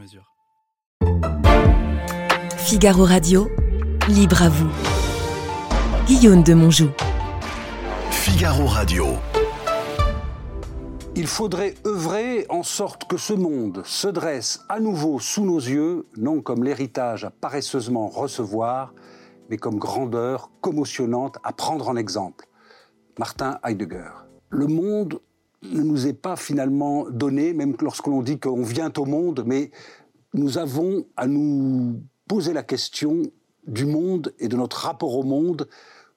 [0.00, 0.32] mesure.
[2.56, 3.48] Figaro Radio,
[4.08, 4.70] libre à vous.
[6.06, 6.88] Guillaume de Monjou.
[8.10, 9.06] Figaro Radio.
[11.14, 16.06] Il faudrait œuvrer en sorte que ce monde se dresse à nouveau sous nos yeux,
[16.16, 18.94] non comme l'héritage à paresseusement recevoir,
[19.50, 22.46] mais comme grandeur commotionnante à prendre en exemple.
[23.18, 24.12] Martin Heidegger.
[24.48, 25.20] Le monde
[25.62, 29.70] ne nous est pas finalement donné, même lorsque l'on dit qu'on vient au monde, mais
[30.34, 33.22] nous avons à nous poser la question
[33.66, 35.68] du monde et de notre rapport au monde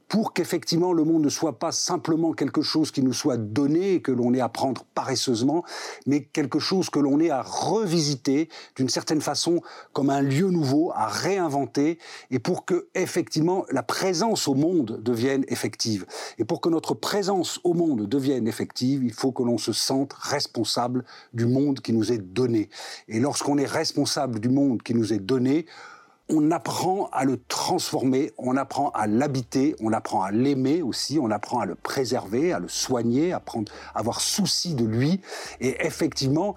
[0.07, 4.01] pour qu'effectivement le monde ne soit pas simplement quelque chose qui nous soit donné et
[4.01, 5.63] que l'on ait à prendre paresseusement,
[6.05, 10.91] mais quelque chose que l'on ait à revisiter d'une certaine façon comme un lieu nouveau,
[10.95, 11.97] à réinventer,
[12.31, 16.05] et pour que effectivement la présence au monde devienne effective.
[16.37, 20.13] Et pour que notre présence au monde devienne effective, il faut que l'on se sente
[20.13, 22.69] responsable du monde qui nous est donné.
[23.07, 25.65] Et lorsqu'on est responsable du monde qui nous est donné,
[26.35, 31.29] on apprend à le transformer, on apprend à l'habiter, on apprend à l'aimer aussi, on
[31.29, 35.21] apprend à le préserver, à le soigner, à prendre, avoir souci de lui.
[35.61, 36.55] Et effectivement,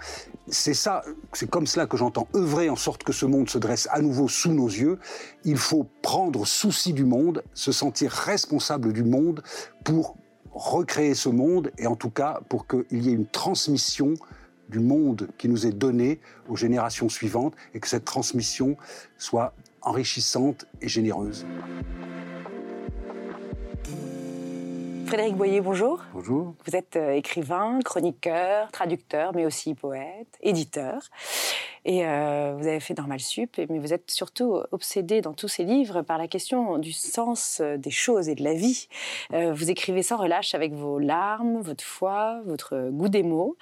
[0.48, 1.02] c'est ça,
[1.34, 4.28] c'est comme cela que j'entends œuvrer en sorte que ce monde se dresse à nouveau
[4.28, 4.98] sous nos yeux.
[5.44, 9.42] Il faut prendre souci du monde, se sentir responsable du monde
[9.84, 10.16] pour
[10.54, 14.14] recréer ce monde et en tout cas pour qu'il y ait une transmission
[14.68, 18.76] du monde qui nous est donné aux générations suivantes et que cette transmission
[19.18, 19.52] soit
[19.86, 21.46] enrichissante et généreuse.
[25.06, 26.02] Frédéric Boyer, bonjour.
[26.12, 26.54] Bonjour.
[26.66, 31.00] Vous êtes euh, écrivain, chroniqueur, traducteur, mais aussi poète, éditeur.
[31.88, 35.64] Et euh, vous avez fait Normal Sup, mais vous êtes surtout obsédé dans tous ces
[35.64, 38.88] livres par la question du sens euh, des choses et de la vie.
[39.32, 43.56] vous écrivez sans relâche avec vos larmes, votre foi, votre goût des mots.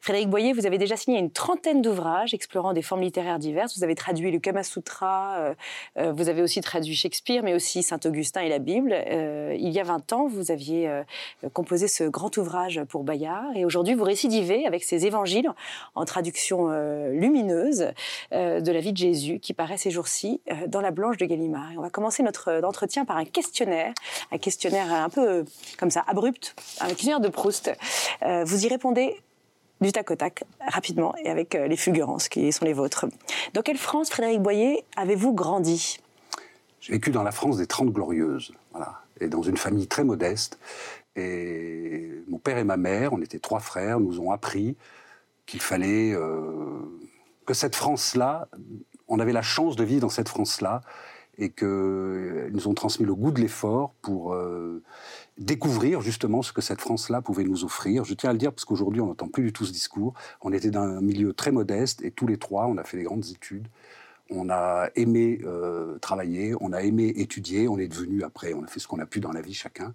[0.00, 3.76] Frédéric Boyer, vous avez déjà signé une trentaine d'ouvrages explorant des formes littéraires diverses.
[3.76, 5.54] Vous avez traduit le Kama Sutra,
[5.96, 8.94] vous avez aussi traduit Shakespeare, mais aussi Saint-Augustin et la Bible.
[9.58, 10.88] il y a 20 ans, vous aviez
[11.44, 13.56] euh, composé ce grand ouvrage pour Bayard.
[13.56, 15.48] Et aujourd'hui, vous récidivez avec ces évangiles
[15.94, 17.63] en traduction euh, lumineuse
[18.32, 21.72] euh, de la vie de Jésus qui paraît ces jours-ci dans la Blanche de Gallimard.
[21.72, 23.92] Et on va commencer notre entretien par un questionnaire,
[24.32, 25.44] un questionnaire un peu
[25.78, 27.70] comme ça, abrupt, un questionnaire de Proust.
[28.22, 29.20] vous y répondez
[29.80, 33.06] du tac au tac, rapidement, et avec les fulgurances qui sont les vôtres.
[33.52, 35.98] Dans quelle France, Frédéric Boyer, avez-vous grandi?
[36.80, 38.52] J'ai vécu dans la France des Trente Glorieuses.
[38.72, 40.58] Voilà et dans une famille très modeste.
[41.16, 44.76] Et mon père et ma mère, on était trois frères, nous ont appris
[45.46, 46.80] qu'il fallait euh,
[47.46, 48.48] que cette France-là,
[49.08, 50.80] on avait la chance de vivre dans cette France-là,
[51.38, 54.82] et qu'ils nous ont transmis le goût de l'effort pour euh,
[55.38, 58.04] découvrir justement ce que cette France-là pouvait nous offrir.
[58.04, 60.14] Je tiens à le dire parce qu'aujourd'hui on n'entend plus du tout ce discours.
[60.42, 63.02] On était dans un milieu très modeste et tous les trois, on a fait des
[63.02, 63.66] grandes études
[64.30, 68.66] on a aimé euh, travailler, on a aimé étudier, on est devenu après, on a
[68.66, 69.94] fait ce qu'on a pu dans la vie chacun.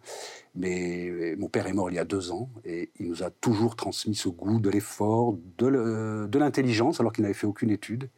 [0.56, 3.76] Mais mon père est mort il y a deux ans et il nous a toujours
[3.76, 8.10] transmis ce goût de l'effort, de l'intelligence, alors qu'il n'avait fait aucune étude.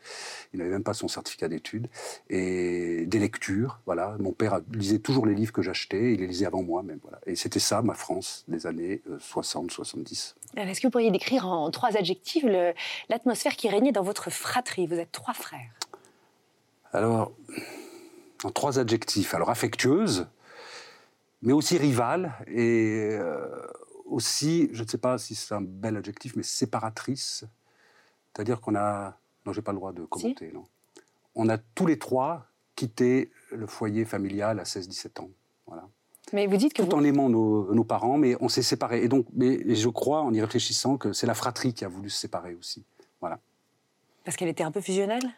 [0.53, 1.87] Il n'avait même pas son certificat d'études
[2.29, 3.79] et des lectures.
[3.85, 6.99] Voilà, mon père lisait toujours les livres que j'achetais, il les lisait avant moi même.
[7.25, 10.35] Et c'était ça ma France des années 60-70.
[10.57, 12.45] Euh, est-ce que vous pourriez décrire en trois adjectifs
[13.09, 14.87] l'atmosphère qui régnait dans votre fratrie?
[14.87, 15.71] Vous êtes trois frères.
[16.93, 17.31] Alors,
[18.43, 19.33] en trois adjectifs.
[19.33, 20.27] Alors, affectueuse,
[21.41, 23.47] mais aussi rivale, et euh,
[24.05, 27.45] aussi, je ne sais pas si c'est un bel adjectif, mais séparatrice.
[28.33, 29.17] C'est-à-dire qu'on a.
[29.45, 30.65] Non, j'ai pas le droit de commenter, non.
[31.33, 32.45] On a tous les trois
[32.75, 35.29] quitté le foyer familial à 16-17 ans.
[35.65, 35.87] Voilà.
[36.33, 39.03] Mais vous dites que Tout en aimant nos, nos, parents, mais on s'est séparés.
[39.03, 42.09] Et donc, mais je crois, en y réfléchissant, que c'est la fratrie qui a voulu
[42.09, 42.83] se séparer aussi.
[43.19, 43.39] Voilà.
[44.23, 45.33] Parce qu'elle était un peu fusionnelle?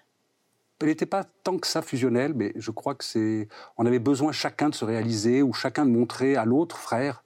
[0.81, 3.48] Elle n'était pas tant que ça fusionnelle, mais je crois que c'est.
[3.78, 7.24] On avait besoin chacun de se réaliser ou chacun de montrer à l'autre frère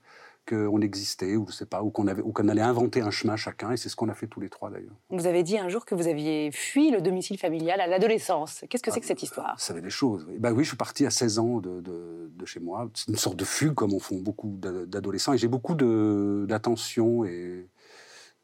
[0.48, 3.36] qu'on existait, ou je sais pas, ou qu'on avait, ou qu'on allait inventer un chemin
[3.36, 4.96] chacun, et c'est ce qu'on a fait tous les trois d'ailleurs.
[5.10, 8.64] Vous avez dit un jour que vous aviez fui le domicile familial à l'adolescence.
[8.70, 9.60] Qu'est-ce que c'est que cette histoire?
[9.60, 10.26] Ça avait des choses.
[10.28, 10.38] Oui.
[10.40, 12.90] Ben oui, je suis parti à 16 ans de, de, chez moi.
[12.94, 17.68] C'est une sorte de fugue, comme en font beaucoup d'adolescents, et j'ai beaucoup d'attention et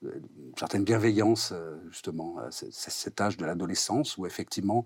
[0.03, 1.53] une certaine bienveillance,
[1.89, 4.85] justement, à cet âge de l'adolescence où effectivement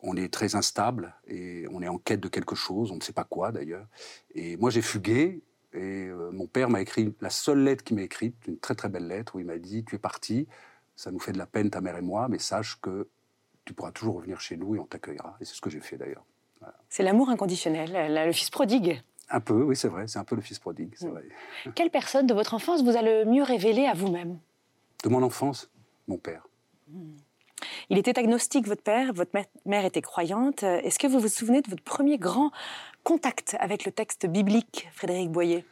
[0.00, 3.12] on est très instable et on est en quête de quelque chose, on ne sait
[3.12, 3.86] pas quoi d'ailleurs.
[4.34, 5.42] Et moi j'ai fugué
[5.72, 9.06] et mon père m'a écrit la seule lettre qu'il m'a écrite, une très très belle
[9.06, 10.46] lettre où il m'a dit tu es parti,
[10.94, 13.08] ça nous fait de la peine ta mère et moi, mais sache que
[13.64, 15.36] tu pourras toujours revenir chez nous et on t'accueillera.
[15.40, 16.24] Et c'est ce que j'ai fait d'ailleurs.
[16.88, 17.92] C'est l'amour inconditionnel,
[18.26, 19.02] le fils prodigue.
[19.30, 21.10] Un peu, oui, c'est vrai, c'est un peu le fils prodigue, c'est mm.
[21.10, 21.24] vrai.
[21.74, 24.38] Quelle personne de votre enfance vous a le mieux révélé à vous-même?
[25.02, 25.70] De mon enfance
[26.08, 26.46] Mon père.
[26.88, 27.12] Mm.
[27.90, 29.32] Il était agnostique, votre père, votre
[29.64, 30.62] mère était croyante.
[30.62, 32.50] Est-ce que vous vous souvenez de votre premier grand
[33.02, 35.64] contact avec le texte biblique, Frédéric Boyer?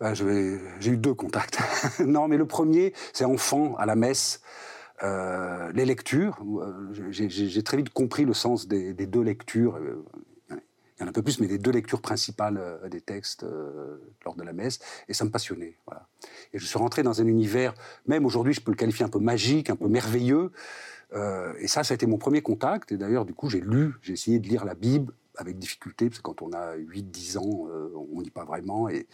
[0.00, 1.58] Bah, J'ai eu deux contacts.
[2.00, 4.42] non, mais le premier, c'est enfant, à la messe.
[5.02, 9.78] Euh, les lectures, euh, j'ai très vite compris le sens des, deux lectures.
[10.92, 12.60] Euh, il y en a un peu plus, mais des deux lectures principales
[12.90, 13.44] des textes
[14.24, 14.78] lors de la messe,
[15.08, 15.76] et ça me passionnait.
[15.86, 16.06] Voilà.
[16.52, 17.74] Et je suis rentré dans un univers,
[18.06, 20.52] même aujourd'hui, je peux le qualifier un peu magique, un peu merveilleux.
[21.58, 22.92] et ça, ça a été mon premier contact.
[22.92, 26.18] Et d'ailleurs, du coup, j'ai lu, j'ai essayé de lire la Bible avec difficulté, parce
[26.18, 28.88] que quand on a 8-10 ans, euh, on lit pas vraiment.
[28.88, 29.06] Et,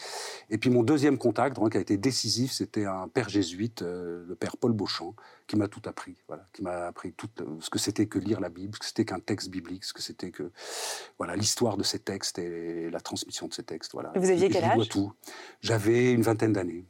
[0.51, 4.25] et puis mon deuxième contact, vraiment, qui a été décisif, c'était un père jésuite, euh,
[4.27, 5.15] le père Paul Beauchamp,
[5.47, 6.17] qui m'a tout appris.
[6.27, 8.87] Voilà, qui m'a appris tout euh, ce que c'était que lire la Bible, ce que
[8.87, 10.51] c'était qu'un texte biblique, ce que c'était que
[11.19, 13.93] voilà l'histoire de ces textes et la transmission de ces textes.
[13.93, 14.13] Voilà.
[14.15, 14.89] Et vous aviez quel âge?
[14.89, 15.13] tout.
[15.61, 16.85] J'avais une vingtaine d'années.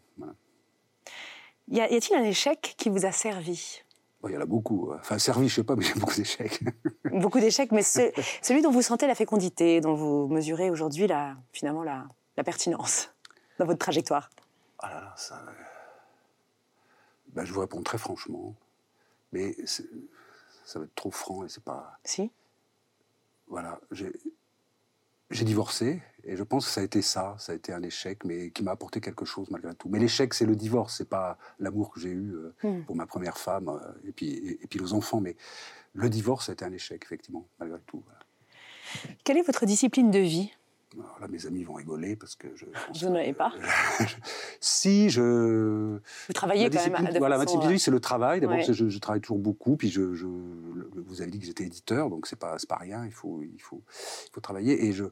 [1.71, 3.83] Y a-t-il un échec qui vous a servi?
[4.26, 4.93] Il y en a beaucoup.
[4.94, 6.61] Enfin, servi, je sais pas, mais j'ai beaucoup d'échecs.
[7.05, 11.85] beaucoup d'échecs, mais celui dont vous sentez la fécondité, dont vous mesurez aujourd'hui la, finalement
[11.85, 12.06] la,
[12.37, 13.11] la, pertinence
[13.59, 14.31] dans votre trajectoire.
[14.81, 15.44] Ah là là, ça.
[17.29, 18.55] Ben, je vous réponds très franchement,
[19.32, 21.99] mais ça va être trop franc et c'est pas.
[22.05, 22.31] Si.
[23.47, 24.12] Voilà, j'ai
[25.31, 28.25] j'ai divorcé et je pense que ça a été ça, ça a été un échec,
[28.25, 29.89] mais qui m'a apporté quelque chose malgré tout.
[29.89, 32.85] Mais l'échec, c'est le divorce, c'est pas l'amour que j'ai eu euh, hmm.
[32.85, 35.37] pour ma première femme euh, et puis et, puis les enfants, mais
[35.95, 38.03] le divorce, ça a été un échec effectivement malgré tout.
[39.25, 40.51] Quelle est votre discipline de vie?
[40.96, 42.64] Alors là, mes amis vont rigoler parce que je.
[42.64, 43.52] Vous n'en avez pas
[44.61, 45.99] Si, je.
[46.26, 47.11] Vous travaillez quand même.
[47.19, 48.40] voilà, ma discipline, c'est le travail.
[48.40, 49.76] D'abord, je, je, travaille toujours beaucoup.
[49.76, 53.05] Puis, je, je vous avez dit que j'étais éditeur, donc c'est pas, pas rien.
[53.05, 53.82] Il faut, il faut,
[54.26, 54.87] il faut travailler.
[54.87, 55.05] Et je,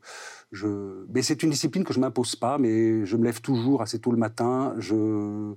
[0.50, 1.04] je.
[1.10, 2.56] Mais c'est une discipline que je m'impose pas.
[2.56, 4.74] Mais je me lève toujours assez tôt le matin.
[4.78, 5.54] Je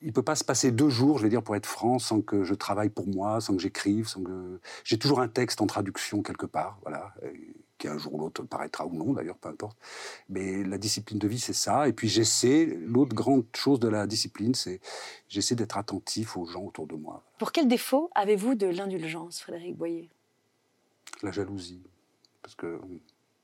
[0.00, 2.44] il peut pas se passer deux jours, je vais dire pour être franc, sans que
[2.44, 6.22] je travaille pour moi, sans que j'écrive, sans que j'ai toujours un texte en traduction
[6.22, 7.14] quelque part, voilà
[7.78, 9.78] qui un jour ou l'autre paraîtra ou non d'ailleurs, peu importe.
[10.28, 11.88] Mais la discipline de vie, c'est ça.
[11.88, 14.80] Et puis j'essaie, l'autre grande chose de la discipline, c'est
[15.28, 17.22] j'essaie d'être attentif aux gens autour de moi.
[17.38, 20.10] Pour quel défaut avez-vous de l'indulgence, Frédéric Boyer?
[21.22, 21.82] La jalousie.
[22.42, 22.80] Parce que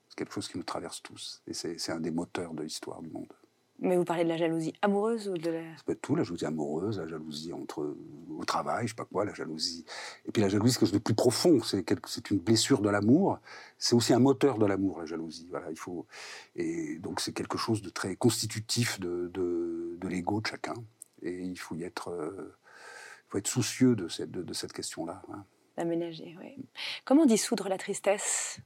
[0.09, 1.41] c'est quelque chose qui nous traverse tous.
[1.47, 3.31] Et c'est un des moteurs de l'histoire du monde.
[3.79, 5.61] Mais vous parlez de la jalousie amoureuse ou de la...
[5.77, 7.95] Ça peut être tout, la jalousie amoureuse, la jalousie entre,
[8.29, 9.85] au travail, je sais pas quoi, la jalousie.
[10.25, 13.39] Et puis la jalousie, c'est quelque chose de plus profond, c'est, une blessure de l'amour,
[13.77, 15.47] c'est aussi un moteur de l'amour, la jalousie.
[15.51, 16.07] Voilà, il faut...
[16.55, 20.75] Et donc c'est quelque chose de très constitutif de, de, de l'ego de chacun.
[21.21, 22.55] Et il faut y être, euh,
[23.27, 25.21] faut être soucieux de cette, de, cette question-là.
[25.33, 25.43] Hein.
[25.77, 26.55] Oui.
[27.03, 28.59] Comment dissoudre la tristesse?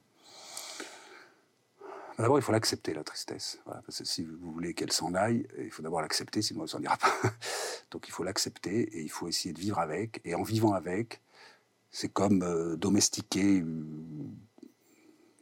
[2.20, 3.60] D'abord, il faut l'accepter, la tristesse.
[3.66, 6.68] parce que si vous voulez qu'elle s'en aille, il faut d'abord l'accepter, sinon elle ne
[6.68, 7.14] s'en ira pas.
[7.92, 10.20] Donc il faut l'accepter et il faut essayer de vivre avec.
[10.26, 11.22] Et en vivant avec,
[11.92, 13.64] c'est comme euh, domestiquer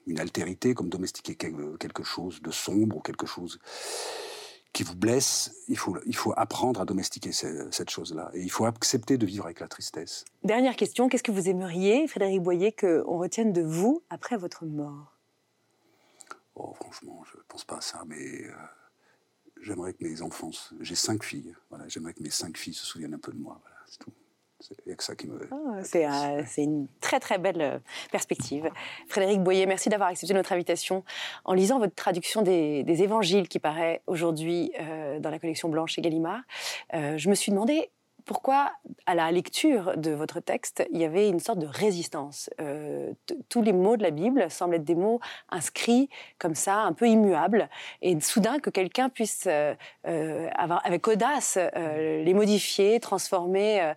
[0.05, 3.59] une, altérité, comme domestiquer quelque chose de sombre ou quelque chose
[4.71, 5.55] qui vous blesse.
[5.67, 8.29] Il faut, il faut apprendre à domestiquer cette chose-là.
[8.35, 10.25] Et il faut accepter de vivre avec la tristesse.
[10.43, 15.16] Dernière question, qu'est-ce que vous aimeriez, Frédéric Boyer, qu'on retienne de vous après votre mort?
[16.59, 18.51] Oh, franchement, je ne pense pas à ça, mais euh,
[19.61, 20.49] j'aimerais que mes enfants,
[20.79, 23.59] j'ai cinq filles, voilà, j'aimerais que mes cinq filles se souviennent un peu de moi,
[23.61, 24.11] voilà, c'est tout.
[24.71, 25.39] Il n'y a que ça qui me.
[25.51, 27.79] Ah, c'est une très très belle euh,
[28.11, 28.71] perspective.
[29.07, 31.03] Frédéric Boyer, merci d'avoir accepté notre invitation.
[31.45, 36.01] En lisant votre traduction des, évangiles qui paraît aujourd'hui euh, dans la collection blanche chez
[36.01, 36.41] Gallimard,
[36.91, 37.91] je me suis demandé
[38.27, 38.73] pourquoi,
[39.05, 42.49] à la lecture de votre texte, il y avait une sorte de résistance.
[42.59, 43.13] Euh,
[43.47, 47.07] tous les mots de la Bible semblent être des mots inscrits comme ça, un peu
[47.07, 47.69] immuables,
[48.01, 49.73] et soudain que quelqu'un puisse euh,
[50.07, 50.49] euh,
[50.83, 53.93] avec audace les modifier, transformer,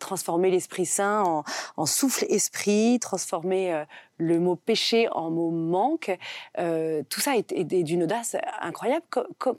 [0.00, 1.44] transformer l'Esprit Saint en,
[1.76, 3.84] en souffle esprit, transformer
[4.18, 6.16] le mot péché en mot manque.
[6.58, 9.04] Euh, tout ça est, d'une audace incroyable.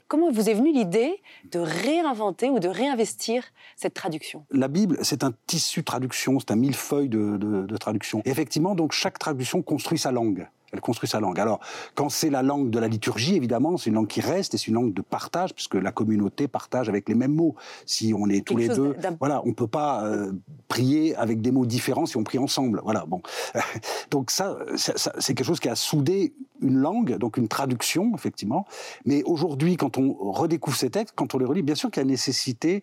[0.08, 1.20] comment vous est venue l'idée
[1.50, 3.44] de réinventer ou de réinvestir
[3.76, 4.44] cette traduction?
[4.50, 8.22] La Bible, c'est un tissu de traduction, c'est un millefeuille de, de, traduction.
[8.24, 11.38] Et effectivement, donc chaque traduction construit sa langue Elle construit sa langue.
[11.40, 11.60] Alors,
[11.94, 14.66] quand c'est la langue de la liturgie, évidemment, c'est une langue qui reste et c'est
[14.66, 17.54] une langue de partage, puisque la communauté partage avec les mêmes mots.
[17.86, 20.32] Si on est tous les deux, voilà, on peut pas euh,
[20.68, 22.80] prier avec des mots différents si on prie ensemble.
[22.84, 23.22] Voilà, bon.
[24.10, 28.66] donc ça, c'est quelque chose qui a soudé une langue, donc une traduction, effectivement.
[29.04, 32.06] Mais aujourd'hui, quand on redécouvre ces textes, quand on les relit, bien sûr qu'il y
[32.06, 32.82] a nécessité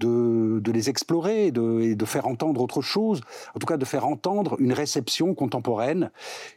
[0.00, 3.20] de, les explorer et de, faire entendre autre chose,
[3.54, 6.10] en tout cas de faire entendre une réception contemporaine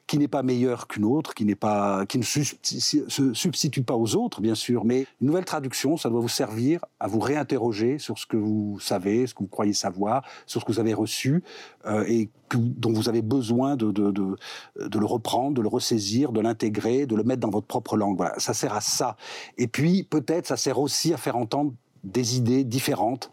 [0.08, 4.42] qui n'est pas meilleure qu'une autre, qui, pas, qui ne se substitue pas aux autres,
[4.42, 8.26] bien sûr, mais une nouvelle traduction, ça doit vous servir à vous réinterroger sur ce
[8.26, 11.44] que vous savez, ce que vous croyez savoir, sur ce que vous avez reçu
[11.86, 16.42] euh, et dont vous avez besoin de, de, de, le reprendre, de le ressaisir, de
[16.42, 18.22] l'intégrer, de le mettre dans votre propre langue.
[18.38, 19.16] Ça sert à ça.
[19.58, 23.32] Et puis, peut-être, ça sert aussi à faire entendre des idées différentes,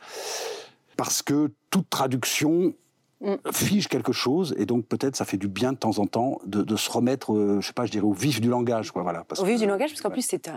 [0.96, 2.74] parce que toute traduction
[3.20, 3.34] Mm.
[3.50, 6.76] fige quelque chose et donc peut-être ça fait du bien de temps en temps de,
[6.76, 9.02] se remettre, euh, je sais pas, je dirais au vif du langage, quoi.
[9.02, 9.24] Voilà.
[9.36, 10.48] au vif du langage, parce qu'en plus c'est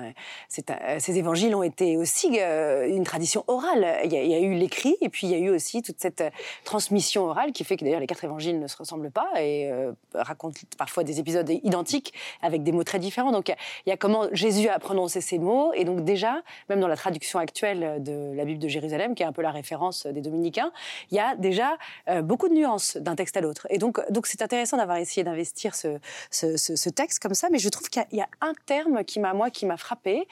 [1.00, 4.02] ces évangiles ont été aussi euh, une tradition orale.
[4.04, 6.24] Il y, a, eu l'écrit et puis il y a eu aussi toute cette
[6.64, 9.94] transmission orale qui fait que d'ailleurs les quatre évangiles ne se ressemblent pas et euh,
[10.14, 12.14] racontent parfois des épisodes identiques
[12.44, 13.32] avec des mots très différents.
[13.32, 16.88] Donc il y a comment Jésus a prononcé ces mots et donc déjà même dans
[16.88, 20.22] la traduction actuelle de la Bible de Jérusalem, qui est un peu la référence des
[20.22, 20.72] dominicains,
[21.10, 21.78] il y a déjà
[22.22, 23.68] beaucoup nuances d'un texte à l'autre.
[23.70, 27.50] Et donc, donc c'est intéressant d'avoir essayé d'investir ce, ce, texte comme ça.
[27.52, 30.28] Mais je trouve qu'il y, a un terme qui m'a, moi, qui m'a frappé.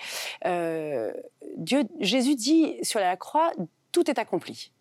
[0.46, 1.12] Euh,
[1.58, 3.52] Dieu, Jésus dit sur la croix,
[3.92, 4.72] tout est accompli.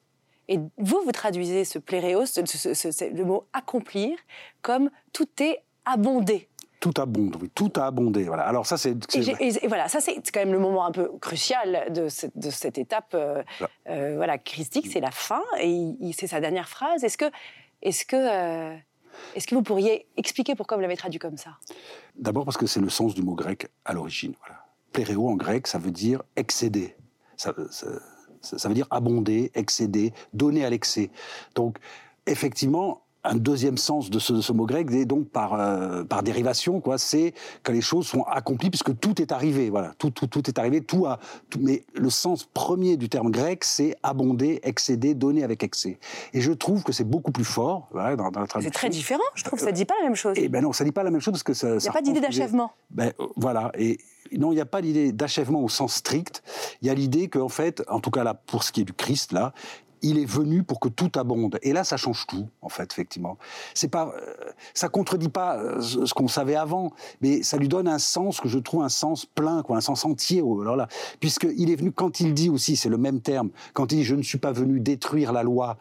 [0.48, 4.18] Et vous, vous traduisez ce pléréos, le mot accomplir,
[4.62, 6.48] comme tout est abondé
[6.80, 8.24] tout abonde, oui, tout a abondé.
[8.24, 8.44] Voilà.
[8.44, 8.96] Alors ça, c'est.
[9.14, 12.78] Et, voilà, ça c'est quand même le moment un peu crucial de cette, de cette
[12.78, 13.42] étape, euh,
[13.88, 17.04] euh, voilà, christique, c'est la fin et c'est sa dernière phrase.
[17.04, 17.24] Est-ce que,
[17.82, 18.76] est-ce que, euh,
[19.34, 21.58] est-ce que vous pourriez expliquer pourquoi vous l'avez traduit comme ça?
[22.16, 24.34] D'abord parce que c'est le sens du mot grec à l'origine.
[24.40, 24.64] Voilà.
[24.92, 26.96] Pléréo en grec, ça veut dire excéder.
[27.36, 27.86] Ça, ça,
[28.40, 31.10] ça veut dire abonder, excéder, donner à l'excès.
[31.54, 31.78] Donc,
[32.26, 36.96] effectivement, un deuxième sens de ce, mot grec, et donc par, euh, par dérivation, quoi,
[36.96, 40.58] c'est que les choses sont accomplies puisque tout est arrivé, voilà, tout, tout, tout est
[40.58, 41.18] arrivé, tout a,
[41.60, 45.98] mais le sens premier du terme grec, c'est abonder, excéder, donner avec excès.
[46.32, 48.60] Et je trouve que c'est beaucoup plus fort, voilà, dans, la traduction.
[48.62, 50.34] C'est très différent, je trouve, que ça dit pas la même chose.
[50.38, 51.68] Eh ben non, ça dit pas la même chose parce que ça.
[51.74, 52.72] Il n'y a pas d'idée d'achèvement.
[52.90, 53.98] Ben, euh, voilà, et
[54.32, 56.42] non, il n'y a pas l'idée d'achèvement au sens strict.
[56.82, 58.92] Il y a l'idée qu'en fait, en tout cas là, pour ce qui est du
[58.92, 59.52] Christ, là,
[60.02, 61.58] il est venu pour que tout abonde.
[61.62, 63.38] Et là, ça change tout, en fait, effectivement.
[63.74, 67.88] C'est pas, euh, ça contredit pas euh, ce qu'on savait avant, mais ça lui donne
[67.88, 70.40] un sens que je trouve un sens plein, quoi, un sens entier.
[70.40, 70.88] Alors là,
[71.20, 74.14] puisqu'il est venu, quand il dit aussi, c'est le même terme, quand il dit je
[74.14, 75.78] ne suis pas venu détruire la loi,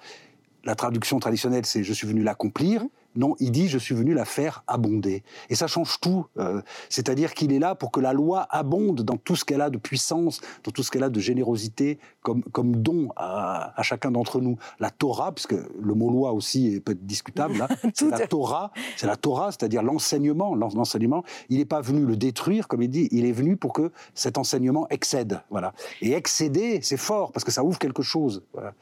[0.64, 2.84] la traduction traditionnelle, c'est je suis venu l'accomplir.
[3.18, 5.24] Non, il dit je suis venu la faire abonder.
[5.50, 6.26] Et ça change tout.
[6.38, 9.70] Euh, c'est-à-dire qu'il est là pour que la loi abonde dans tout ce qu'elle a
[9.70, 14.40] de puissance, dans tout ce qu'elle a de générosité, comme, comme don à, chacun d'entre
[14.40, 14.58] nous.
[14.80, 19.08] La Torah, puisque le mot loi aussi peut être discutable, là, c'est la Torah, c'est
[19.08, 20.56] la Torah, c'est-à-dire l'enseignement.
[20.56, 23.92] L'enseignement, il n'est pas venu le détruire, comme il dit, il est venu pour que
[24.14, 25.42] cet enseignement excède.
[25.50, 25.74] Voilà.
[26.02, 28.44] Et excéder, c'est fort, parce que ça ouvre quelque chose.
[28.54, 28.74] Voilà.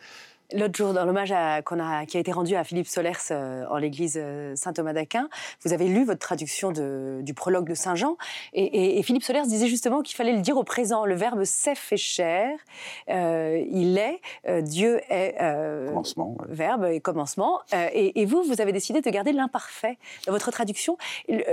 [0.54, 1.34] L'autre jour, dans l'hommage
[1.66, 5.28] qu'on a, qui a été rendu à Philippe Solers euh, en l'église euh, Saint-Thomas d'Aquin,
[5.64, 8.16] vous avez lu votre traduction de, du prologue de Saint Jean.
[8.54, 11.06] Et, Philippe Solers disait justement qu'il fallait le dire au présent.
[11.06, 12.58] Le verbe s'est fait chair.
[13.10, 14.22] Euh, il est.
[14.62, 15.36] Dieu est.
[15.88, 16.38] commencement.
[16.48, 17.60] Verbe et commencement.
[17.94, 20.98] Et, vous, vous avez décidé de garder l'imparfait dans votre traduction.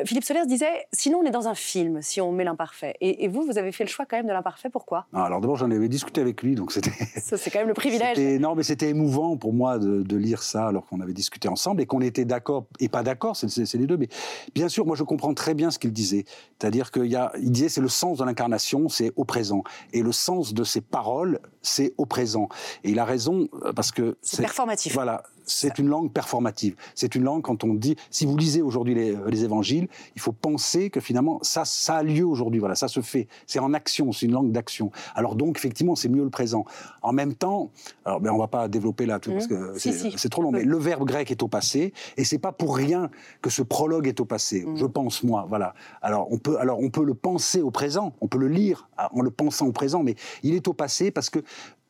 [0.05, 2.97] Philippe Solers disait sinon, on est dans un film si on met l'imparfait.
[3.01, 4.69] Et, vous, vous avez fait le choix quand même de l'imparfait.
[4.71, 5.07] Pourquoi?
[5.15, 6.91] Alors d'abord, j'en avais discuté avec lui, donc c'était.
[7.17, 8.19] Ça, c'est quand même le privilège.
[8.41, 11.83] Non, mais c'était c'était émouvant pour moi de, lire ça alors qu'on avait discuté ensemble
[11.83, 13.97] et qu'on était d'accord et pas d'accord, c'est les deux.
[13.97, 14.09] Mais
[14.57, 16.25] bien sûr, moi je comprends très bien ce qu'il disait.
[16.59, 19.63] C'est-à-dire qu'il il disait c'est le sens de l'incarnation, c'est au présent.
[19.93, 22.49] Et le sens de ses paroles, c'est au présent.
[22.83, 24.95] Et il a raison euh, parce que c'est performatif.
[24.95, 26.77] Voilà, c'est une langue performative.
[26.95, 30.33] C'est une langue quand on dit, si vous lisez aujourd'hui les, les, évangiles, il faut
[30.33, 32.61] penser que finalement ça, ça a lieu aujourd'hui.
[32.61, 33.29] Voilà, ça se fait.
[33.47, 34.13] C'est en action.
[34.13, 34.91] C'est une langue d'action.
[35.15, 36.65] Alors donc effectivement, c'est mieux le présent.
[37.03, 37.71] En même temps,
[38.05, 40.17] alors ben on va pas développer là tout parce que mmh.
[40.17, 40.51] c'est trop long.
[40.51, 43.11] Mais le verbe grec est au passé et c'est pas pour rien
[43.41, 44.65] que ce prologue est au passé.
[44.65, 44.77] Mmh.
[44.77, 45.47] Je pense moi.
[45.49, 45.75] Voilà.
[46.01, 48.15] Alors on peut, alors on peut le penser au présent.
[48.21, 51.31] On peut le lire en le pensant au présent, mais il est au passé parce
[51.31, 51.41] que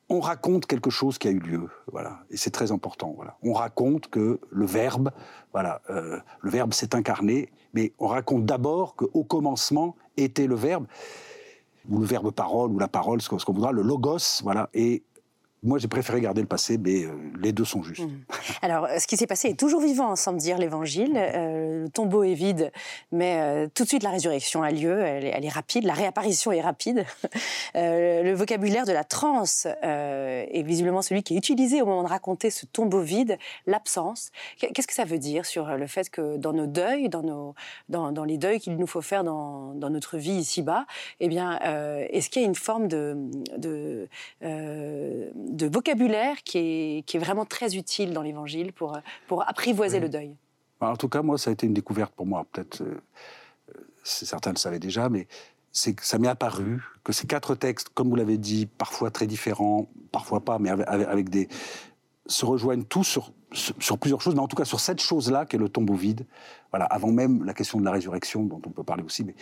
[0.09, 3.13] on raconte quelque chose qui a eu lieu, voilà, et c'est très important.
[3.15, 5.11] Voilà, on raconte que le Verbe,
[5.53, 10.85] voilà, euh, le Verbe s'est incarné, mais on raconte d'abord qu'au commencement était le Verbe,
[11.89, 15.03] ou le Verbe parole, ou la parole, ce qu'on voudra, le logos, voilà, et
[15.63, 18.03] moi, j'ai préféré garder le passé, mais euh, les deux sont justes.
[18.03, 18.25] Mmh.
[18.61, 21.13] Alors, ce qui s'est passé est toujours vivant, semble dire l'Évangile.
[21.15, 22.71] Euh, le tombeau est vide,
[23.13, 24.99] mais euh, tout de suite la résurrection a lieu.
[24.99, 27.05] Elle, est rapide, la réapparition est rapide.
[27.75, 32.49] le vocabulaire de la transe est visiblement celui qui est utilisé au moment de raconter
[32.49, 34.31] ce tombeau vide, l'absence.
[34.57, 37.55] Qu'est-ce que ça veut dire sur le fait que dans nos deuils, dans,
[38.25, 40.85] les deuils qu'il nous faut faire dans, notre vie ici-bas,
[41.19, 41.59] eh bien,
[42.09, 44.07] est-ce qu'il y a une forme de
[45.53, 50.09] de vocabulaire qui est, qui est vraiment très utile dans l'Évangile pour, pour apprivoiser le
[50.09, 50.35] deuil.
[50.81, 52.45] En tout cas, moi, ça a été une découverte pour moi.
[52.51, 53.01] Peut-être, euh,
[54.03, 55.27] certains le savaient déjà, mais
[55.71, 60.41] ça m'est apparu que ces quatre textes, comme vous l'avez dit, parfois très différents, parfois
[60.41, 61.47] pas, mais avec, des
[62.25, 65.57] se rejoignent tous sur, sur, plusieurs choses, mais en tout cas sur cette chose-là qui
[65.57, 66.25] est le tombeau vide.
[66.71, 69.35] Voilà, avant même la question de la résurrection, dont on peut parler aussi, mais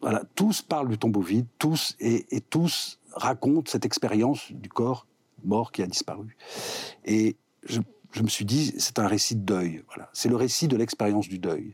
[0.00, 5.06] voilà, tous parlent du tombeau vide, tous et, et tous racontent cette expérience du corps
[5.44, 6.36] mort qui a disparu.
[7.04, 7.80] Et je,
[8.22, 9.82] me suis dit, c'est un récit de deuil.
[9.88, 10.10] Voilà.
[10.12, 11.72] C'est le récit de l'expérience du deuil.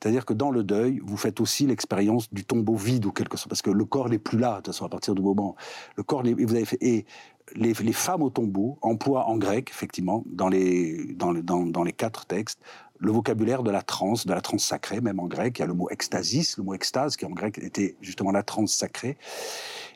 [0.00, 3.46] C'est-à-dire que dans le deuil, vous faites aussi l'expérience du tombeau vide ou quelque chose,
[3.48, 5.56] parce que le corps n'est plus là, de toute façon, à partir du moment.
[5.96, 7.06] Le corps, vous avez et
[7.54, 12.26] les, femmes au tombeau emploient en grec, effectivement, dans les, dans, dans, dans les quatre
[12.26, 12.58] textes,
[12.98, 15.58] le vocabulaire de la transe, de la transe sacrée, même en grec.
[15.58, 18.42] Il y a le mot extasis, le mot extase, qui en grec était justement la
[18.42, 19.16] transe sacrée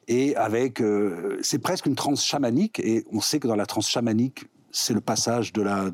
[0.09, 3.89] et avec, euh, c'est presque une transe chamanique, et on sait que dans la transe
[3.89, 5.91] chamanique, c'est le passage de la,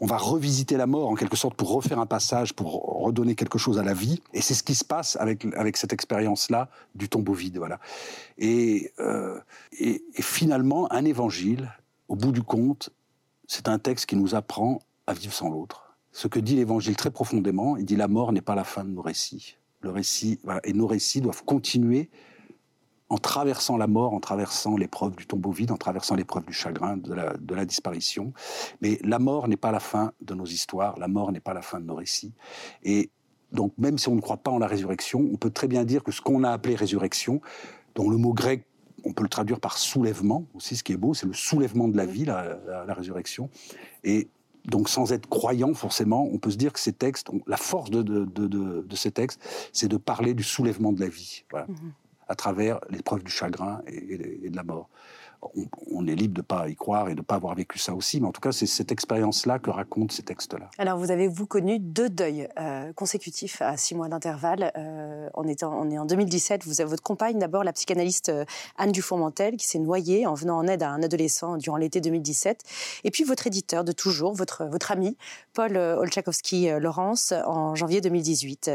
[0.00, 3.58] on va revisiter la mort en quelque sorte pour refaire un passage, pour redonner quelque
[3.58, 7.08] chose à la vie, et c'est ce qui se passe avec avec cette expérience-là du
[7.08, 7.78] tombeau vide, voilà.
[8.38, 9.38] Et, euh,
[9.78, 11.70] et, finalement, un évangile,
[12.08, 12.90] au bout du compte,
[13.46, 15.96] c'est un texte qui nous apprend à vivre sans l'autre.
[16.12, 18.90] Ce que dit l'évangile très profondément, il dit la mort n'est pas la fin de
[18.90, 19.56] nos récits.
[19.82, 22.08] Le récit, et nos récits doivent continuer
[23.08, 26.96] en traversant la mort, en traversant l'épreuve du tombeau vide, en traversant l'épreuve du chagrin,
[26.96, 27.14] de
[27.54, 28.32] la, disparition.
[28.80, 31.62] Mais la mort n'est pas la fin de nos histoires, la mort n'est pas la
[31.62, 32.34] fin de nos récits.
[32.82, 33.10] Et
[33.52, 36.02] donc, même si on ne croit pas en la résurrection, on peut très bien dire
[36.02, 37.40] que ce qu'on a appelé résurrection,
[37.94, 38.66] dont le mot grec,
[39.04, 41.96] on peut le traduire par soulèvement aussi, ce qui est beau, c'est le soulèvement de
[41.96, 42.58] la vie, la,
[42.88, 43.50] résurrection.
[44.02, 44.28] Et
[44.64, 48.96] donc, sans être croyant forcément, on peut se dire que ces textes, la force de,
[48.96, 49.40] ces textes,
[49.72, 51.44] c'est de parler du soulèvement de la vie.
[51.52, 51.66] Voilà.
[51.66, 54.88] Mm-hmm à travers l'épreuve du chagrin et, de la mort
[55.90, 57.94] on, est libre de ne pas y croire et de ne pas avoir vécu ça
[57.94, 60.70] aussi, mais en tout cas, c'est cette expérience-là que racontent ces textes-là.
[60.78, 64.72] Alors, vous avez, vous, connu deux deuils euh, consécutifs à six mois d'intervalle.
[64.76, 65.05] Euh,
[65.36, 68.44] on, est en, on est en 2017, vous avez votre compagne, d'abord la psychanalyste euh,
[68.76, 72.62] Anne Dufourmentel, qui s'est noyée en venant en aide à un adolescent durant l'été 2017.
[73.04, 75.16] Et puis votre éditeur de toujours, votre, votre ami,
[75.52, 78.70] Paul Olchakowski-Laurence, en janvier 2018.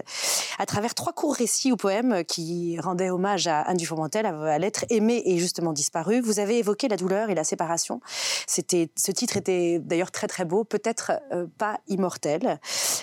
[0.59, 4.85] À travers trois courts récits ou poèmes qui rendaient hommage à Anne Dufourmentel, à l'être
[4.89, 8.01] aimée et justement disparue, vous avez évoqué la douleur et la séparation.
[8.47, 12.59] C'était, ce titre était d'ailleurs très très beau, peut-être euh, pas immortel.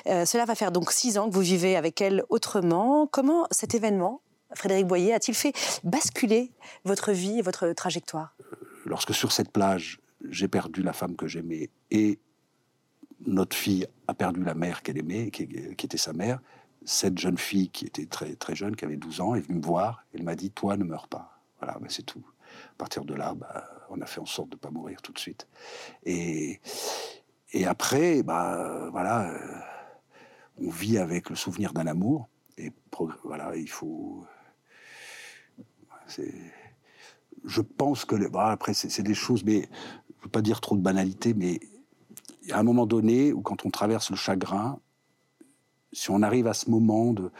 [0.07, 3.07] Euh, cela va faire donc six ans que vous vivez avec elle autrement.
[3.11, 4.21] Comment cet événement,
[4.55, 5.53] Frédéric Boyer, a-t-il fait
[5.85, 6.53] basculer
[6.85, 8.35] votre vie et votre trajectoire?
[8.87, 12.19] Lorsque sur cette plage, j'ai perdu la femme que j'aimais et
[13.27, 16.41] notre fille a perdu la mère qu'elle aimait, qui, était sa mère,
[16.85, 19.65] cette jeune fille qui était très, très jeune, qui avait 12 ans, est venue me
[19.65, 20.05] voir.
[20.15, 21.43] Elle m'a dit Toi, ne meurs pas.
[21.61, 24.61] Voilà, c'est tout à partir de là, bah, on a fait en sorte de ne
[24.61, 25.47] pas mourir tout de suite.
[26.05, 26.61] Et,
[27.53, 29.61] et après, bah, voilà, euh,
[30.61, 32.29] on vit avec le souvenir d'un amour.
[32.59, 32.73] Et
[33.25, 34.25] voilà, il faut.
[37.45, 38.29] Je pense que.
[38.29, 41.61] Bah, après, c'est des choses, mais je ne veux pas dire trop de banalité, mais
[42.53, 44.81] a un moment donné où, quand on traverse le chagrin,
[45.93, 47.31] si on arrive à ce moment de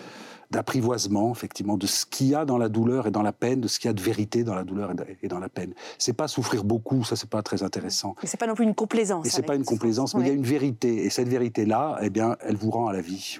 [0.51, 3.69] d'apprivoisement, effectivement, de ce qu'il y a dans la douleur et dans la peine, de
[3.69, 5.75] ce qu'il y a de vérité dans la douleur et dans la peine.
[5.99, 8.15] C'est pas souffrir beaucoup, ça c'est pas très intéressant.
[8.23, 9.27] Mais c'est pas non plus une complaisance.
[9.27, 11.05] Et c'est pas une complaisance, mais il y a une vérité.
[11.05, 13.39] Et cette vérité-là, eh bien, elle vous rend à la vie.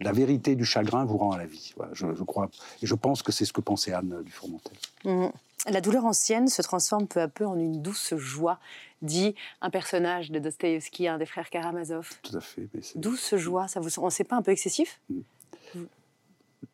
[0.00, 1.74] La vérité du chagrin vous rend à la vie.
[1.92, 2.50] je, crois.
[2.82, 4.76] Et je pense que c'est ce que pensait Anne du Fourmentel.
[5.04, 5.26] Mmh.
[5.68, 8.58] La douleur ancienne se transforme peu à peu en une douce joie,
[9.00, 12.10] dit un personnage de Dostoïevski, un des frères Karamazov.
[12.22, 12.68] Tout à fait.
[12.96, 15.00] douce joie, ça vous, c'est pas un peu excessif?
[15.08, 15.20] Mmh.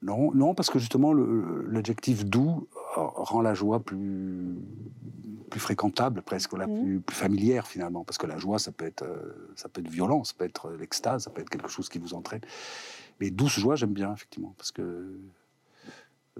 [0.02, 4.56] Non, non, parce que justement, l'adjectif doux euh, rend la joie plus,
[5.50, 6.82] plus fréquentable, presque, la mmh.
[6.82, 8.04] plus, plus, familière finalement.
[8.04, 10.66] Parce que la joie, ça peut être, euh, ça peut être violent, ça peut être
[10.66, 12.42] euh, l'extase, ça peut être quelque chose qui vous entraîne.
[13.20, 15.18] Mais douce joie, j'aime bien, effectivement, parce que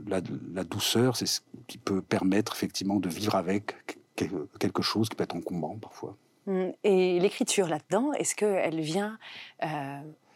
[0.07, 0.21] la,
[0.53, 5.25] la douceur, c'est ce qui peut permettre effectivement de vivre avec quelque chose qui peut
[5.25, 6.17] être encombrant parfois.
[6.47, 6.71] Mmh.
[6.85, 9.19] Et l'écriture là-dedans, est-ce qu'elle vient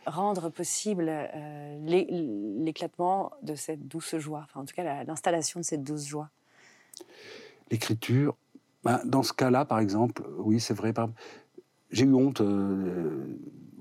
[0.06, 1.78] rendre possible euh,
[2.64, 6.30] l'éclatement de cette douce joie, enfin en tout cas l'installation de cette douce joie
[7.70, 8.36] L'écriture,
[8.84, 10.92] Ben, dans ce cas-là, par exemple, oui, c'est vrai.
[11.90, 12.42] J'ai eu honte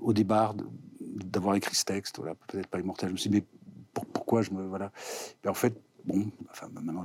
[0.00, 0.54] au départ
[1.00, 2.20] d'avoir écrit ce texte.
[2.46, 3.08] Peut-être pas immortel.
[3.08, 3.44] Je me suis dit, mais
[3.92, 4.90] pourquoi je me voilà
[5.46, 6.30] En fait, bon,
[6.72, 7.04] maintenant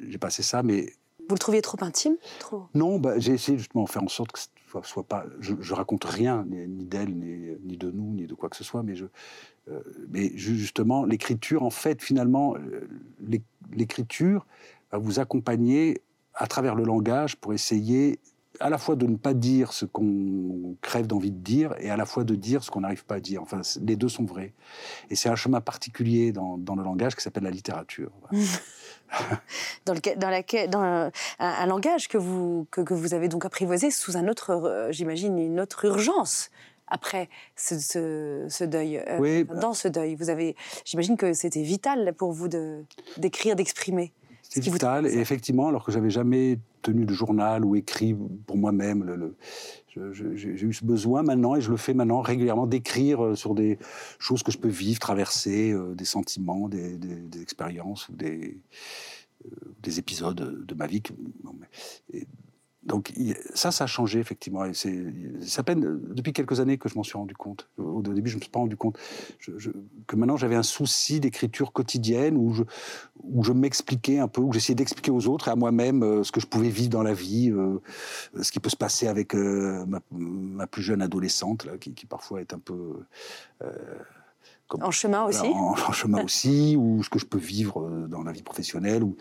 [0.00, 0.92] j'ai passé ça, mais
[1.30, 2.64] vous le trouviez trop intime trop...
[2.74, 5.24] Non, bah, j'ai essayé justement de faire en sorte que ce soit, soit pas.
[5.38, 8.64] Je, je, raconte rien, ni, d'elle, ni, ni, de nous, ni de quoi que ce
[8.64, 9.06] soit, mais, je,
[9.70, 12.88] euh, mais justement, l'écriture, en fait, finalement, euh,
[13.72, 14.44] l'écriture
[14.90, 16.02] va vous accompagner
[16.34, 18.18] à travers le langage pour essayer
[18.58, 21.96] à la fois de ne pas dire ce qu'on crève d'envie de dire et à
[21.96, 23.40] la fois de dire ce qu'on n'arrive pas à dire.
[23.40, 24.52] Enfin, les deux sont vrais.
[25.10, 28.10] Et c'est un chemin particulier dans, dans, le langage qui s'appelle la littérature.
[29.86, 33.44] dans, le, dans, laquelle, dans un, un, langage que vous, que, que, vous avez donc
[33.44, 36.50] apprivoisé sous un autre, euh, j'imagine, une autre urgence
[36.90, 38.98] après ce, ce, ce deuil.
[38.98, 39.44] Euh, oui.
[39.44, 42.84] Dans ce deuil, vous avez, j'imagine que c'était vital pour vous de
[43.16, 44.12] d'écrire, d'exprimer.
[44.42, 45.06] C'est vital.
[45.06, 49.36] Et effectivement, alors que j'avais jamais tenu de journal ou écrit pour moi-même, le,
[50.12, 53.78] j'ai eu ce besoin maintenant, et je le fais maintenant régulièrement, d'écrire euh, sur des
[54.18, 56.98] choses que je peux vivre, traverser, euh, des sentiments, des,
[57.40, 58.52] expériences ou euh,
[59.82, 61.02] des épisodes de ma vie.
[62.82, 63.12] Donc
[63.54, 64.64] ça, ça a changé effectivement.
[64.64, 67.68] Et c'est à peine depuis quelques années que je m'en suis rendu compte.
[67.76, 68.98] Au début, je ne me suis pas rendu compte
[70.06, 72.54] que maintenant j'avais un souci d'écriture quotidienne où
[73.42, 76.40] je, m'expliquais un peu, où j'essayais d'expliquer aux autres et à moi-même euh, ce que
[76.40, 77.78] je pouvais vivre dans la vie, euh,
[78.40, 82.58] ce qui peut se passer avec euh, ma, plus jeune adolescente, qui, parfois est un
[82.58, 83.04] peu
[84.80, 88.32] en chemin aussi en, chemin aussi, ou ce que je peux vivre euh, dans la
[88.32, 89.16] vie professionnelle, ou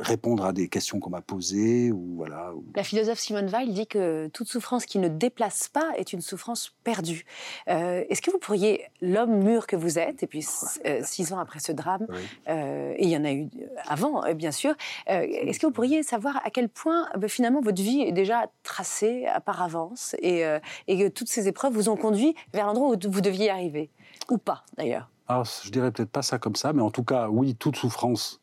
[0.00, 1.92] répondre à des questions qu'on m'a posées.
[1.92, 6.12] Ou, voilà, La philosophe Simone Weil dit que toute souffrance qui ne déplace pas est
[6.12, 7.24] une souffrance perdue.
[7.68, 10.46] Euh, est-ce que vous pourriez, l'homme mûr que vous êtes, et puis
[10.86, 12.06] euh, six ans après ce drame,
[12.46, 13.48] et il y en a eu
[13.86, 14.74] avant, bien sûr,
[15.06, 19.26] est-ce que vous pourriez savoir à quel point ben, finalement votre vie est déjà tracée
[19.44, 20.42] par avance et,
[20.86, 23.90] et que toutes ces épreuves vous ont conduit vers l'endroit où vous deviez arriver?
[24.30, 27.28] Ou pas, d'ailleurs Alors, je dirais peut-être pas ça comme ça, mais en tout cas,
[27.28, 28.40] oui, toute souffrance,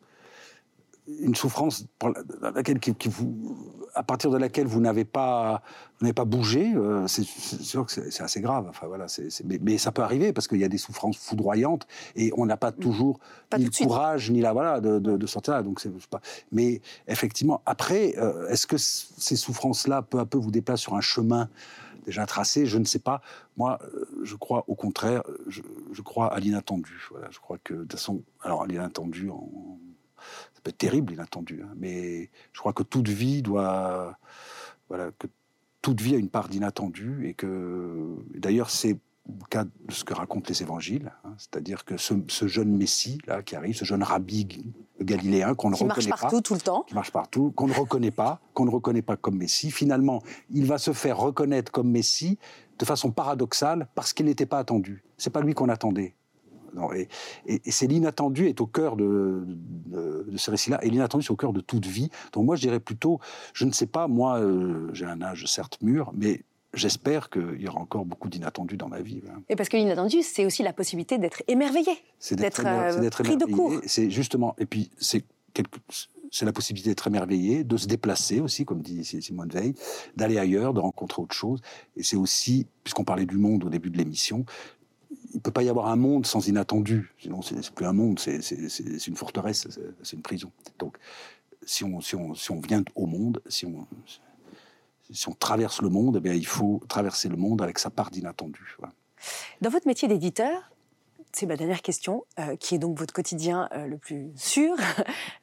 [1.20, 1.86] une souffrance
[2.54, 3.56] laquelle, qui, vous,
[3.94, 5.62] à partir de laquelle vous n'avez pas,
[6.00, 8.66] vous pas bougé, euh, c'est sûr que c'est assez grave.
[8.68, 9.06] Enfin voilà,
[9.60, 12.70] mais, ça peut arriver parce qu'il y a des souffrances foudroyantes et on n'a pas
[12.70, 12.76] mm.
[12.76, 13.18] toujours
[13.58, 15.62] ni le courage ni la voilà de, sortir là.
[15.62, 16.20] Donc c'est pas.
[16.52, 21.00] Mais effectivement, après, euh, est-ce que ces souffrances-là, peu à peu, vous déplacent sur un
[21.00, 21.48] chemin
[22.04, 23.20] déjà tracé, je ne sais pas.
[23.56, 27.06] Moi, euh, je crois au contraire, je, crois à l'inattendu.
[27.10, 29.30] Voilà, je crois que de toute façon, alors l'inattendu,
[30.54, 34.18] ça peut être terrible l'inattendu, hein, mais je crois que toute vie doit,
[34.88, 35.26] voilà, que
[35.82, 40.14] toute vie a une part d'inattendu et que, d'ailleurs, c'est le cas de ce que
[40.14, 42.14] racontent les évangiles, hein, c'est-à-dire que ce,
[42.46, 44.46] jeune Messie là qui arrive, ce jeune rabbi
[45.00, 47.72] galiléen qu'on ne reconnaît pas, marche partout tout le temps, qui marche partout, qu'on ne
[47.72, 51.90] reconnaît pas, qu'on ne reconnaît pas comme Messie, finalement, il va se faire reconnaître comme
[51.90, 52.38] Messie
[52.78, 55.02] de façon paradoxale parce qu'il n'était pas attendu.
[55.16, 56.14] C'est pas lui qu'on attendait.
[56.94, 61.52] et, c'est l'inattendu est au cœur de, de, ce récit-là, et l'inattendu c'est au cœur
[61.52, 62.10] de toute vie.
[62.32, 63.20] Donc moi je dirais plutôt,
[63.52, 66.42] je ne sais pas, moi euh, j'ai un âge certes mûr, mais
[66.74, 69.20] j'espère qu'il y aura encore beaucoup d'inattendus dans ma vie.
[69.48, 71.92] Et parce que l'inattendu, c'est aussi la possibilité d'être émerveillé,
[72.32, 73.74] d'être euh, pris de court.
[73.86, 75.24] C'est justement, et puis c'est
[76.32, 79.74] c'est la possibilité d'être émerveillé, de se déplacer aussi, comme dit Simone Veil,
[80.16, 81.60] d'aller ailleurs, de rencontrer autre chose.
[81.94, 84.44] Et c'est aussi, puisqu'on parlait du monde au début de l'émission,
[85.10, 87.12] il ne peut pas y avoir un monde sans inattendu.
[87.18, 89.68] Sinon, c'est plus un monde, c'est une forteresse,
[90.02, 90.50] c'est une prison.
[90.78, 90.96] Donc,
[91.64, 93.86] si on, si, on, si on vient au monde, si on,
[95.10, 98.76] si on traverse le monde, eh il faut traverser le monde avec sa part d'inattendu.
[99.60, 100.71] Dans votre métier d'éditeur,
[101.32, 104.76] c'est ma dernière question, euh, qui est donc votre quotidien euh, le plus sûr.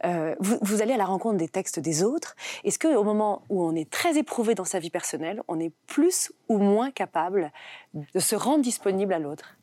[0.06, 2.36] Euh, vous, allez à la rencontre des textes des autres.
[2.64, 6.32] Est-ce qu'au moment où on est très éprouvé dans sa vie personnelle, on est plus
[6.48, 7.52] ou moins capable
[7.94, 9.58] de se rendre disponible à l'autre?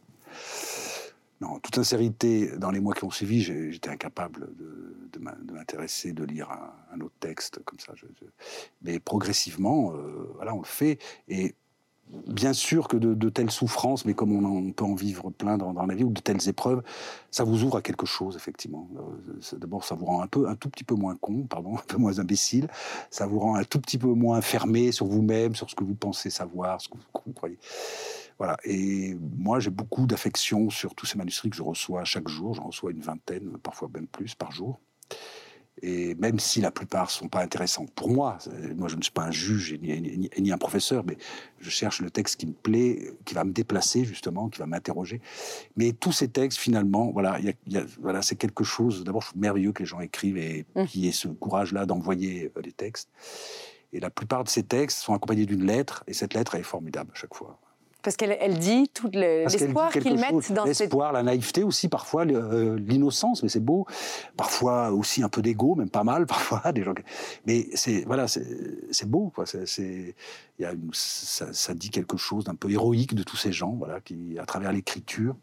[1.40, 5.18] Non, en toute sincérité, dans les mois qui ont suivi, j'étais incapable de,
[5.52, 6.50] m'intéresser, de lire
[6.92, 7.94] un, autre texte comme ça.
[8.82, 9.94] mais progressivement,
[10.34, 10.98] voilà, on le fait.
[11.28, 11.54] Et
[12.26, 15.94] bien sûr que de, telles souffrances, mais comme on, peut en vivre plein dans, la
[15.94, 16.82] vie, ou de telles épreuves,
[17.30, 18.88] ça vous ouvre à quelque chose, effectivement.
[18.96, 21.84] Euh, d'abord, ça vous rend un, peu, un tout petit peu moins con, pardon, un
[21.86, 22.68] peu moins imbécile.
[23.10, 25.94] Ça vous rend un tout petit peu moins fermé sur vous-même, sur ce que vous
[25.94, 27.58] pensez savoir, ce que vous croyez.
[28.38, 28.56] Voilà.
[28.64, 32.54] Et moi, j'ai beaucoup d'affection sur tous ces manuscrits que je reçois chaque jour.
[32.54, 34.78] J'en reçois une vingtaine, parfois même plus par jour.
[35.82, 38.38] Et même si la plupart sont pas intéressants pour moi,
[38.76, 41.18] moi je ne suis pas un juge ni, un professeur, mais
[41.60, 45.20] je cherche le texte qui me plaît, qui va me déplacer justement, qui va m'interroger.
[45.76, 47.38] Mais tous ces textes, finalement, voilà,
[48.00, 49.04] voilà, c'est quelque chose.
[49.04, 50.84] D'abord, merveilleux que les gens écrivent et mmh.
[50.86, 53.10] qui aient ce courage-là d'envoyer euh, les textes.
[53.92, 56.64] Et la plupart de ces textes sont accompagnés d'une lettre, et cette lettre elle est
[56.64, 57.58] formidable à chaque fois.
[58.06, 60.20] Parce qu'elle elle dit tout le- l'espoir quelque qu'ils chose.
[60.32, 60.78] mettent dans cette...
[60.78, 63.84] L'espoir, la naïveté aussi, parfois le- euh, l'innocence, mais c'est beau.
[64.36, 66.70] Parfois aussi un peu d'ego, même pas mal, parfois.
[66.72, 66.94] Des gens...
[67.46, 69.32] Mais c'est voilà, c'est beau.
[69.34, 69.44] Quoi.
[69.44, 70.14] C'est, c'est-
[70.58, 73.50] il y a une- ça, ça dit quelque chose d'un peu héroïque de tous ces
[73.50, 75.34] gens, voilà, qui, à travers l'écriture,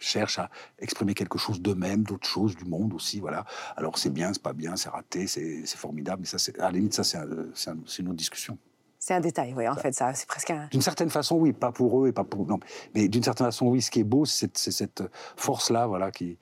[0.00, 3.20] cherchent à exprimer quelque chose d'eux-mêmes, d'autres choses, du monde aussi.
[3.20, 3.44] Voilà.
[3.76, 6.22] Alors c'est bien, c'est pas bien, c'est raté, c'est, formidable.
[6.22, 8.58] Mais ça, à la limite, ça, un- c'est une autre discussion.
[9.04, 10.68] C'est un détail, oui, en fait, ça, c'est presque un...
[10.70, 12.60] D'une certaine façon, oui, pas pour eux et pas pour non,
[12.94, 13.82] mais d'une certaine façon, oui.
[13.82, 15.02] Ce qui est beau, c'est cette,
[15.36, 16.38] force-là, voilà, qui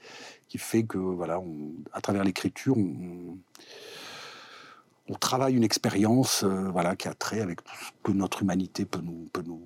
[0.46, 3.38] qui fait que voilà, on, à travers l'écriture, on,
[5.08, 8.84] on travaille une expérience, euh, voilà, qui a trait avec tout ce que notre humanité
[8.84, 9.62] peut nous peut nous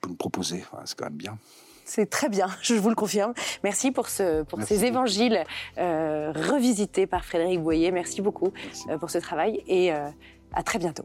[0.00, 0.64] peut nous proposer.
[0.70, 1.36] Voilà, c'est quand même bien.
[1.84, 3.34] C'est très bien, je vous le confirme.
[3.64, 5.42] Merci pour, ce, pour Merci ces évangiles
[5.78, 7.90] euh, revisités par Frédéric Boyer.
[7.90, 8.88] Merci beaucoup Merci.
[8.90, 11.04] euh, pour ce travail et à très bientôt.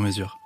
[0.00, 0.39] sur mesure.